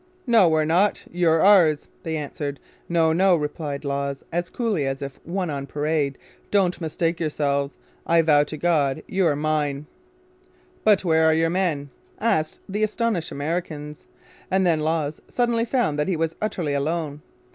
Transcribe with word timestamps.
'No, 0.25 0.49
we're 0.49 0.65
not; 0.65 1.05
you're 1.11 1.43
ours!' 1.43 1.87
they 2.01 2.17
answered. 2.17 2.59
'No, 2.89 3.13
no,' 3.13 3.35
replied 3.35 3.85
Lawes, 3.85 4.23
as 4.31 4.49
coolly 4.49 4.87
as 4.87 4.99
if 5.03 5.19
on 5.31 5.67
parade 5.67 6.17
'don't 6.49 6.81
mistake 6.81 7.19
yourselves, 7.19 7.77
I 8.07 8.23
vow 8.23 8.43
to 8.45 8.57
God 8.57 9.03
you're 9.07 9.35
mine!' 9.35 9.85
'But 10.83 11.05
where 11.05 11.25
are 11.27 11.35
your 11.35 11.51
men?' 11.51 11.91
asked 12.19 12.61
the 12.67 12.81
astonished 12.81 13.31
Americans; 13.31 14.05
and 14.49 14.65
then 14.65 14.79
Lawes 14.79 15.21
suddenly 15.27 15.65
found 15.65 15.99
that 15.99 16.07
he 16.07 16.15
was 16.17 16.35
utterly 16.41 16.73
alone! 16.73 17.21